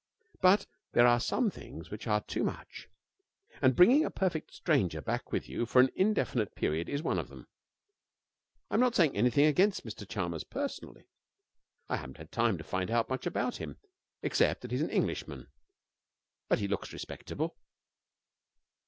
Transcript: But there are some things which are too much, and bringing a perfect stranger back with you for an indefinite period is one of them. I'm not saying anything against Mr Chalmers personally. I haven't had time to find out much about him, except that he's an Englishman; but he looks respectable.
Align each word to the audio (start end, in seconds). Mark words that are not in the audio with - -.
But 0.41 0.65
there 0.93 1.05
are 1.05 1.19
some 1.19 1.51
things 1.51 1.91
which 1.91 2.07
are 2.07 2.21
too 2.21 2.43
much, 2.43 2.87
and 3.61 3.75
bringing 3.75 4.03
a 4.03 4.09
perfect 4.09 4.51
stranger 4.51 4.99
back 4.99 5.31
with 5.31 5.47
you 5.47 5.67
for 5.67 5.79
an 5.79 5.91
indefinite 5.93 6.55
period 6.55 6.89
is 6.89 7.03
one 7.03 7.19
of 7.19 7.27
them. 7.29 7.45
I'm 8.71 8.79
not 8.79 8.95
saying 8.95 9.15
anything 9.15 9.45
against 9.45 9.85
Mr 9.85 10.09
Chalmers 10.09 10.43
personally. 10.43 11.05
I 11.87 11.97
haven't 11.97 12.17
had 12.17 12.31
time 12.31 12.57
to 12.57 12.63
find 12.63 12.89
out 12.89 13.09
much 13.09 13.27
about 13.27 13.57
him, 13.57 13.77
except 14.23 14.61
that 14.61 14.71
he's 14.71 14.81
an 14.81 14.89
Englishman; 14.89 15.49
but 16.49 16.57
he 16.57 16.67
looks 16.67 16.91
respectable. 16.91 17.55